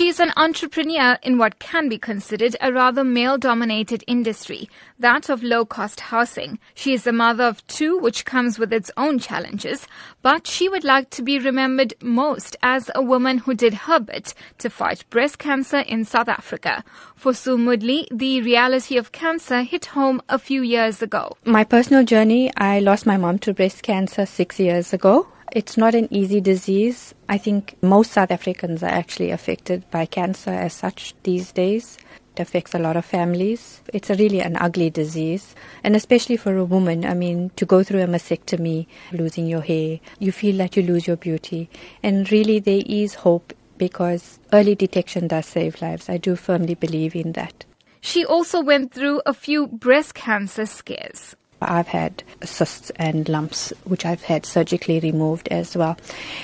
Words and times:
She's 0.00 0.18
an 0.18 0.32
entrepreneur 0.34 1.18
in 1.22 1.36
what 1.36 1.58
can 1.58 1.90
be 1.90 1.98
considered 1.98 2.56
a 2.62 2.72
rather 2.72 3.04
male 3.04 3.36
dominated 3.36 4.02
industry, 4.06 4.70
that 4.98 5.28
of 5.28 5.42
low 5.42 5.66
cost 5.66 6.00
housing. 6.00 6.58
She 6.74 6.94
is 6.94 7.04
the 7.04 7.12
mother 7.12 7.44
of 7.44 7.66
two, 7.66 7.98
which 7.98 8.24
comes 8.24 8.58
with 8.58 8.72
its 8.72 8.90
own 8.96 9.18
challenges, 9.18 9.86
but 10.22 10.46
she 10.46 10.70
would 10.70 10.84
like 10.84 11.10
to 11.10 11.22
be 11.22 11.38
remembered 11.38 11.92
most 12.00 12.56
as 12.62 12.90
a 12.94 13.02
woman 13.02 13.36
who 13.36 13.52
did 13.52 13.74
her 13.74 14.00
bit 14.00 14.32
to 14.56 14.70
fight 14.70 15.04
breast 15.10 15.38
cancer 15.38 15.80
in 15.80 16.06
South 16.06 16.28
Africa. 16.28 16.82
For 17.14 17.34
Sue 17.34 17.58
Moodley, 17.58 18.06
the 18.10 18.40
reality 18.40 18.96
of 18.96 19.12
cancer 19.12 19.60
hit 19.64 19.84
home 19.84 20.22
a 20.30 20.38
few 20.38 20.62
years 20.62 21.02
ago. 21.02 21.36
My 21.44 21.62
personal 21.62 22.04
journey, 22.04 22.50
I 22.56 22.80
lost 22.80 23.04
my 23.04 23.18
mom 23.18 23.38
to 23.40 23.52
breast 23.52 23.82
cancer 23.82 24.24
six 24.24 24.58
years 24.58 24.94
ago. 24.94 25.26
It's 25.52 25.76
not 25.76 25.96
an 25.96 26.06
easy 26.12 26.40
disease. 26.40 27.12
I 27.28 27.36
think 27.36 27.76
most 27.82 28.12
South 28.12 28.30
Africans 28.30 28.84
are 28.84 28.90
actually 28.90 29.30
affected 29.32 29.88
by 29.90 30.06
cancer 30.06 30.50
as 30.50 30.72
such 30.72 31.12
these 31.24 31.50
days. 31.50 31.98
It 32.36 32.40
affects 32.40 32.72
a 32.72 32.78
lot 32.78 32.96
of 32.96 33.04
families. 33.04 33.82
It's 33.92 34.10
a 34.10 34.14
really 34.14 34.40
an 34.40 34.56
ugly 34.56 34.90
disease. 34.90 35.56
And 35.82 35.96
especially 35.96 36.36
for 36.36 36.56
a 36.56 36.64
woman, 36.64 37.04
I 37.04 37.14
mean, 37.14 37.50
to 37.56 37.66
go 37.66 37.82
through 37.82 38.02
a 38.02 38.06
mastectomy, 38.06 38.86
losing 39.10 39.48
your 39.48 39.62
hair, 39.62 39.98
you 40.20 40.30
feel 40.30 40.56
that 40.58 40.76
you 40.76 40.84
lose 40.84 41.08
your 41.08 41.16
beauty. 41.16 41.68
And 42.00 42.30
really, 42.30 42.60
there 42.60 42.82
is 42.86 43.14
hope 43.14 43.52
because 43.76 44.38
early 44.52 44.76
detection 44.76 45.26
does 45.26 45.46
save 45.46 45.82
lives. 45.82 46.08
I 46.08 46.18
do 46.18 46.36
firmly 46.36 46.74
believe 46.74 47.16
in 47.16 47.32
that. 47.32 47.64
She 48.00 48.24
also 48.24 48.62
went 48.62 48.92
through 48.92 49.20
a 49.26 49.34
few 49.34 49.66
breast 49.66 50.14
cancer 50.14 50.66
scares. 50.66 51.34
I've 51.60 51.88
had 51.88 52.22
cysts 52.42 52.90
and 52.96 53.28
lumps, 53.28 53.72
which 53.84 54.04
I've 54.06 54.22
had 54.22 54.46
surgically 54.46 55.00
removed 55.00 55.48
as 55.48 55.76
well. 55.76 55.96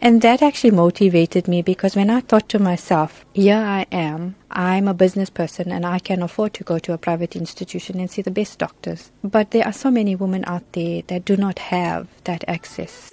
And 0.00 0.22
that 0.22 0.42
actually 0.42 0.72
motivated 0.72 1.48
me 1.48 1.62
because 1.62 1.96
when 1.96 2.10
I 2.10 2.20
thought 2.20 2.48
to 2.50 2.58
myself, 2.58 3.24
here 3.32 3.56
I 3.56 3.86
am, 3.92 4.36
I'm 4.50 4.88
a 4.88 4.94
business 4.94 5.30
person 5.30 5.72
and 5.72 5.84
I 5.86 5.98
can 5.98 6.22
afford 6.22 6.54
to 6.54 6.64
go 6.64 6.78
to 6.78 6.92
a 6.92 6.98
private 6.98 7.36
institution 7.36 8.00
and 8.00 8.10
see 8.10 8.22
the 8.22 8.30
best 8.30 8.58
doctors. 8.58 9.10
But 9.22 9.50
there 9.50 9.66
are 9.66 9.72
so 9.72 9.90
many 9.90 10.16
women 10.16 10.44
out 10.46 10.72
there 10.72 11.02
that 11.08 11.24
do 11.24 11.36
not 11.36 11.58
have 11.58 12.08
that 12.24 12.44
access. 12.48 13.10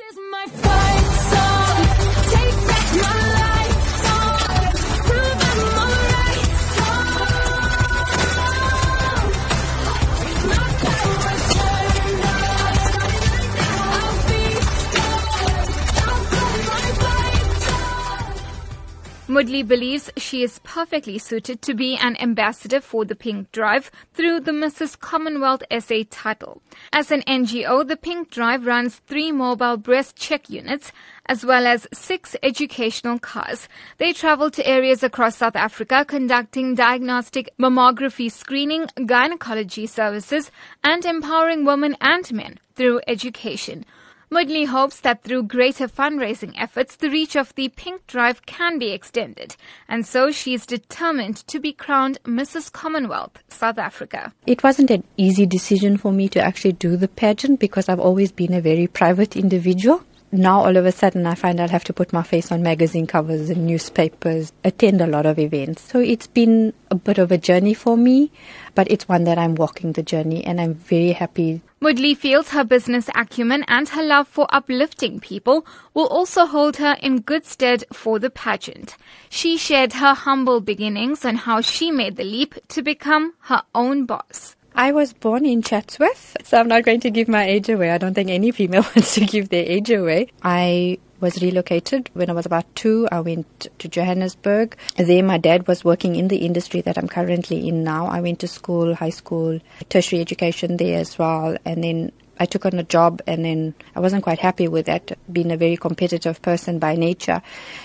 Moodley 19.35 19.67
believes 19.67 20.09
she 20.15 20.43
is 20.43 20.59
perfectly 20.59 21.19
suited 21.19 21.61
to 21.61 21.73
be 21.73 21.97
an 21.97 22.15
ambassador 22.21 22.79
for 22.79 23.03
the 23.03 23.17
Pink 23.17 23.51
Drive 23.51 23.91
through 24.13 24.39
the 24.39 24.53
Mrs. 24.53 24.97
Commonwealth 24.97 25.61
SA 25.77 26.03
title. 26.09 26.61
As 26.93 27.11
an 27.11 27.21
NGO, 27.23 27.85
the 27.85 27.97
Pink 27.97 28.31
Drive 28.31 28.65
runs 28.65 28.95
three 29.07 29.33
mobile 29.33 29.75
breast 29.75 30.15
check 30.15 30.49
units 30.49 30.93
as 31.25 31.45
well 31.45 31.67
as 31.67 31.85
six 31.93 32.37
educational 32.43 33.19
cars. 33.19 33.67
They 33.97 34.13
travel 34.13 34.49
to 34.51 34.65
areas 34.65 35.03
across 35.03 35.35
South 35.35 35.57
Africa 35.57 36.05
conducting 36.07 36.73
diagnostic 36.73 37.49
mammography 37.59 38.31
screening, 38.31 38.87
gynecology 39.05 39.85
services, 39.85 40.49
and 40.81 41.03
empowering 41.03 41.65
women 41.65 41.97
and 41.99 42.31
men 42.31 42.57
through 42.75 43.01
education. 43.05 43.83
Moodley 44.31 44.65
hopes 44.65 44.99
that 45.01 45.23
through 45.23 45.43
greater 45.43 45.87
fundraising 45.87 46.53
efforts, 46.57 46.95
the 46.95 47.09
reach 47.09 47.35
of 47.35 47.53
the 47.55 47.69
Pink 47.69 48.07
Drive 48.07 48.45
can 48.45 48.79
be 48.79 48.91
extended. 48.91 49.55
And 49.87 50.05
so 50.05 50.31
she 50.31 50.53
is 50.53 50.65
determined 50.65 51.37
to 51.47 51.59
be 51.59 51.71
crowned 51.71 52.17
Mrs. 52.23 52.71
Commonwealth, 52.71 53.43
South 53.49 53.77
Africa. 53.77 54.33
It 54.47 54.63
wasn't 54.63 54.89
an 54.89 55.03
easy 55.15 55.45
decision 55.45 55.97
for 55.97 56.11
me 56.11 56.27
to 56.29 56.41
actually 56.41 56.73
do 56.73 56.97
the 56.97 57.07
pageant 57.07 57.59
because 57.59 57.87
I've 57.87 57.99
always 57.99 58.31
been 58.31 58.53
a 58.53 58.61
very 58.61 58.87
private 58.87 59.35
individual 59.35 60.03
now 60.31 60.63
all 60.63 60.75
of 60.77 60.85
a 60.85 60.91
sudden 60.91 61.25
I 61.25 61.35
find 61.35 61.59
I'll 61.59 61.69
have 61.69 61.83
to 61.85 61.93
put 61.93 62.11
my 62.11 62.23
face 62.23 62.51
on 62.51 62.61
magazine 62.61 63.07
covers 63.07 63.49
and 63.49 63.65
newspapers, 63.65 64.51
attend 64.63 65.01
a 65.01 65.07
lot 65.07 65.25
of 65.25 65.39
events. 65.39 65.81
So 65.83 65.99
it's 65.99 66.27
been 66.27 66.73
a 66.91 66.95
bit 66.95 67.17
of 67.17 67.31
a 67.31 67.37
journey 67.37 67.73
for 67.73 67.95
me, 67.97 68.31
but 68.73 68.89
it's 68.91 69.07
one 69.07 69.23
that 69.25 69.37
I'm 69.37 69.55
walking 69.55 69.93
the 69.93 70.03
journey 70.03 70.43
and 70.43 70.59
I'm 70.59 70.73
very 70.73 71.13
happy. 71.13 71.61
Moodley 71.81 72.17
feels 72.17 72.49
her 72.49 72.63
business 72.63 73.09
acumen 73.15 73.63
and 73.67 73.89
her 73.89 74.03
love 74.03 74.27
for 74.27 74.47
uplifting 74.49 75.19
people 75.19 75.65
will 75.93 76.07
also 76.07 76.45
hold 76.45 76.77
her 76.77 76.97
in 77.01 77.21
good 77.21 77.45
stead 77.45 77.83
for 77.93 78.17
the 78.17 78.29
pageant. 78.29 78.97
She 79.29 79.57
shared 79.57 79.93
her 79.93 80.13
humble 80.13 80.61
beginnings 80.61 81.23
and 81.23 81.37
how 81.37 81.61
she 81.61 81.91
made 81.91 82.15
the 82.15 82.23
leap 82.23 82.55
to 82.69 82.81
become 82.81 83.33
her 83.41 83.61
own 83.73 84.05
boss. 84.05 84.55
I 84.77 84.91
was 84.91 85.13
born 85.13 85.45
in 85.45 85.61
Chatsworth, 85.61 86.35
so 86.43 86.59
I'm 86.59 86.67
not 86.67 86.83
going 86.83 86.99
to 86.99 87.09
give 87.09 87.29
my 87.29 87.45
age 87.45 87.69
away. 87.69 87.91
I 87.91 87.97
don't 87.97 88.13
think 88.13 88.29
any 88.29 88.51
female 88.51 88.81
wants 88.95 89.13
to 89.13 89.21
give 89.25 89.47
their 89.47 89.63
age 89.63 89.89
away. 89.89 90.27
I 90.43 90.99
was 91.21 91.41
relocated 91.41 92.09
when 92.11 92.29
I 92.29 92.33
was 92.33 92.45
about 92.45 92.65
two. 92.75 93.07
I 93.09 93.21
went 93.21 93.67
to 93.79 93.87
Johannesburg. 93.87 94.75
There, 94.97 95.23
my 95.23 95.37
dad 95.37 95.65
was 95.69 95.85
working 95.85 96.17
in 96.17 96.27
the 96.27 96.39
industry 96.39 96.81
that 96.81 96.97
I'm 96.97 97.07
currently 97.07 97.69
in 97.69 97.85
now. 97.85 98.07
I 98.07 98.19
went 98.19 98.39
to 98.39 98.49
school, 98.49 98.93
high 98.95 99.11
school, 99.11 99.61
tertiary 99.87 100.21
education 100.21 100.75
there 100.75 100.99
as 100.99 101.17
well, 101.17 101.55
and 101.63 101.81
then 101.81 102.11
I 102.37 102.45
took 102.45 102.65
on 102.65 102.73
a 102.73 102.83
job 102.83 103.21
and 103.27 103.45
then 103.45 103.75
I 103.95 104.01
wasn't 104.01 104.23
quite 104.23 104.39
happy 104.39 104.67
with 104.67 104.87
that, 104.87 105.17
being 105.31 105.53
a 105.53 105.57
very 105.57 105.77
competitive 105.77 106.41
person 106.41 106.79
by 106.79 106.95
nature. 106.95 107.41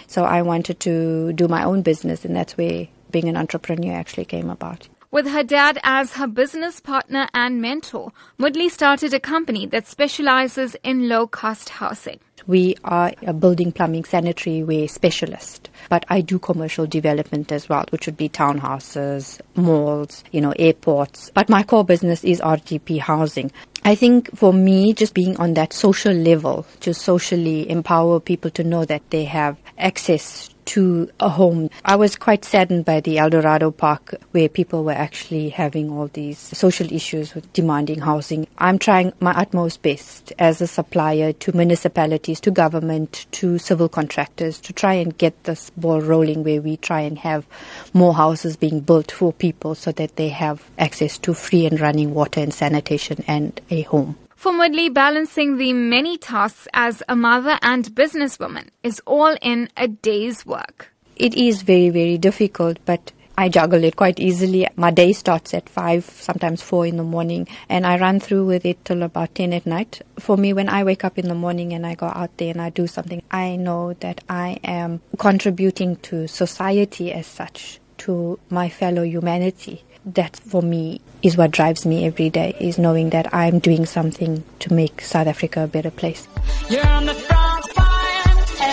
So 0.09 0.25
I 0.25 0.43
wanted 0.43 0.81
to 0.81 1.33
do 1.34 1.47
my 1.47 1.62
own 1.62 1.83
business, 1.83 2.25
and 2.25 2.34
that's 2.34 2.57
where 2.57 2.89
being 3.12 3.28
an 3.28 3.37
entrepreneur 3.37 3.95
actually 3.95 4.25
came 4.25 4.51
about. 4.51 4.89
With 5.12 5.26
her 5.26 5.43
dad 5.43 5.81
as 5.82 6.12
her 6.12 6.28
business 6.28 6.78
partner 6.78 7.26
and 7.34 7.60
mentor, 7.60 8.12
Moodley 8.38 8.71
started 8.71 9.12
a 9.12 9.19
company 9.19 9.66
that 9.66 9.88
specializes 9.88 10.76
in 10.84 11.09
low 11.09 11.26
cost 11.26 11.69
housing. 11.69 12.21
We 12.47 12.76
are 12.84 13.12
a 13.26 13.32
building 13.32 13.72
plumbing 13.72 14.04
sanitary 14.04 14.62
ware 14.62 14.87
specialist, 14.87 15.69
but 15.88 16.04
I 16.09 16.21
do 16.21 16.38
commercial 16.38 16.87
development 16.87 17.50
as 17.50 17.69
well, 17.69 17.87
which 17.91 18.06
would 18.06 18.16
be 18.16 18.28
townhouses, 18.28 19.41
malls, 19.56 20.22
you 20.31 20.41
know, 20.41 20.54
airports. 20.56 21.32
But 21.34 21.48
my 21.48 21.65
core 21.65 21.84
business 21.84 22.22
is 22.22 22.41
RDP 22.41 23.00
housing. 23.00 23.50
I 23.84 23.97
think 23.97 24.37
for 24.37 24.53
me, 24.53 24.94
just 24.94 25.15
being 25.15 25.37
on 25.38 25.54
that 25.54 25.72
social 25.72 26.15
level, 26.15 26.66
to 26.82 26.94
socially 26.94 27.69
empower 27.69 28.21
people 28.21 28.53
to 28.53 28.62
know 28.62 28.84
that 28.84 29.03
they 29.10 29.25
have 29.25 29.59
access 29.77 30.50
to 30.70 31.10
a 31.19 31.28
home. 31.28 31.69
I 31.84 31.97
was 31.97 32.14
quite 32.14 32.44
saddened 32.44 32.84
by 32.84 33.00
the 33.00 33.19
Eldorado 33.19 33.72
Park 33.72 34.14
where 34.31 34.48
people 34.48 34.84
were 34.84 34.92
actually 34.92 35.48
having 35.48 35.91
all 35.91 36.06
these 36.06 36.38
social 36.38 36.92
issues 36.92 37.34
with 37.34 37.53
demanding 37.53 37.98
housing. 37.98 38.47
I'm 38.56 38.78
trying 38.78 39.12
my 39.19 39.32
utmost 39.32 39.82
best 39.82 40.32
as 40.38 40.60
a 40.60 40.69
supplier 40.69 41.32
to 41.32 41.56
municipalities, 41.56 42.38
to 42.42 42.53
government, 42.53 43.26
to 43.32 43.59
civil 43.59 43.88
contractors 43.88 44.60
to 44.60 44.72
try 44.72 44.94
and 44.94 45.19
get 45.19 45.42
this 45.42 45.70
ball 45.70 46.00
rolling 46.00 46.44
where 46.44 46.62
we 46.62 46.76
try 46.76 47.00
and 47.00 47.19
have 47.19 47.47
more 47.92 48.14
houses 48.14 48.56
being 48.56 48.78
built 48.78 49.10
for 49.10 49.32
people 49.32 49.75
so 49.75 49.91
that 49.91 50.14
they 50.14 50.28
have 50.28 50.70
access 50.78 51.19
to 51.19 51.34
free 51.34 51.66
and 51.66 51.80
running 51.80 52.14
water 52.14 52.38
and 52.38 52.54
sanitation 52.54 53.25
and 53.26 53.60
a 53.70 53.82
home. 53.82 54.16
For 54.41 54.53
Moodley, 54.53 54.89
balancing 54.89 55.59
the 55.59 55.75
many 55.75 56.17
tasks 56.17 56.67
as 56.73 57.03
a 57.11 57.15
mother 57.15 57.59
and 57.61 57.84
businesswoman 57.95 58.69
is 58.83 59.03
all 59.05 59.37
in 59.43 59.69
a 59.77 59.87
day's 59.87 60.47
work. 60.47 60.95
It 61.15 61.34
is 61.34 61.61
very, 61.61 61.91
very 61.91 62.17
difficult, 62.17 62.78
but 62.87 63.12
I 63.37 63.51
juggle 63.51 63.84
it 63.84 63.97
quite 63.97 64.19
easily. 64.19 64.67
My 64.77 64.93
day 64.93 65.12
starts 65.12 65.53
at 65.53 65.69
5, 65.69 66.06
sometimes 66.06 66.62
4 66.62 66.87
in 66.87 66.97
the 66.97 67.03
morning, 67.03 67.49
and 67.69 67.84
I 67.87 67.99
run 67.99 68.19
through 68.19 68.47
with 68.47 68.65
it 68.65 68.83
till 68.83 69.03
about 69.03 69.34
10 69.34 69.53
at 69.53 69.67
night. 69.67 70.01
For 70.19 70.39
me, 70.39 70.55
when 70.55 70.71
I 70.71 70.84
wake 70.84 71.05
up 71.05 71.19
in 71.19 71.28
the 71.28 71.34
morning 71.34 71.75
and 71.75 71.87
I 71.87 71.95
go 71.95 72.07
out 72.07 72.34
there 72.39 72.53
and 72.53 72.62
I 72.62 72.71
do 72.71 72.87
something, 72.87 73.22
I 73.31 73.57
know 73.57 73.93
that 74.01 74.25
I 74.27 74.59
am 74.65 75.03
contributing 75.19 75.97
to 75.97 76.27
society 76.27 77.12
as 77.12 77.27
such, 77.27 77.78
to 77.98 78.41
my 78.48 78.71
fellow 78.71 79.03
humanity 79.03 79.84
that 80.06 80.36
for 80.36 80.62
me 80.62 81.00
is 81.22 81.36
what 81.36 81.50
drives 81.50 81.84
me 81.84 82.06
every 82.06 82.30
day 82.30 82.56
is 82.60 82.78
knowing 82.78 83.10
that 83.10 83.32
I'm 83.34 83.58
doing 83.58 83.86
something 83.86 84.42
to 84.60 84.72
make 84.72 85.00
South 85.00 85.26
Africa 85.26 85.64
a 85.64 85.66
better 85.66 85.91
place. 85.91 86.26
You're 86.68 86.86
on 86.86 87.06
the 87.06 87.14
front 87.14 87.60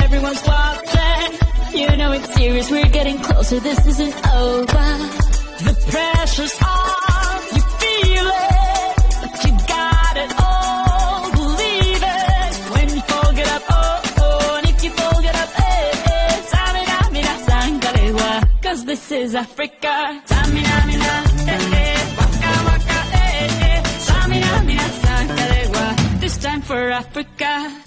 everyone's 0.08 0.42
watching. 0.48 1.80
You 1.80 1.98
know 1.98 2.12
it's 2.12 2.34
serious, 2.34 2.72
we're 2.72 2.90
getting 2.90 3.20
closer, 3.20 3.60
this 3.60 3.86
isn't 3.86 4.16
over. 4.34 4.88
The 5.68 5.74
pressure's 5.92 6.56
you 7.56 7.62
feel 7.82 8.28
it, 8.28 8.96
but 9.22 9.34
you 9.46 9.52
got 9.76 10.16
it 10.24 10.32
all, 10.40 11.32
believe 11.32 12.04
it. 12.18 12.54
When 12.74 12.88
you 12.96 13.02
fold 13.12 13.38
it 13.38 13.50
up, 13.58 13.64
oh, 13.70 14.02
oh, 14.20 14.56
and 14.58 14.70
if 14.70 14.84
you 14.84 14.92
fold 14.92 15.24
it 15.26 15.36
up, 15.44 15.52
eh, 15.60 15.92
eh, 16.14 16.42
samina, 16.52 17.12
mina, 17.12 17.34
sangalewa, 17.48 18.62
cause 18.64 18.86
this 18.86 19.12
is 19.12 19.36
Africa. 19.36 20.37
For 26.68 26.92
Africa. 26.92 27.87